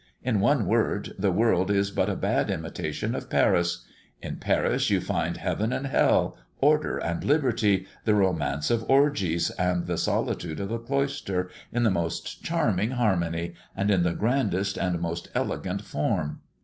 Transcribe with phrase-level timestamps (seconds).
[0.23, 3.85] In one word, the world is but a bad imitation of Paris.
[4.19, 9.85] In Paris you find heaven and hell, order and liberty, the romance of orgies, and
[9.85, 14.99] the solitude of the cloister, in the most charming harmony and in the grandest and
[14.99, 16.41] most elegant form.